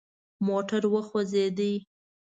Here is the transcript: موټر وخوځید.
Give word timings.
موټر 0.45 0.83
وخوځید. 0.93 1.57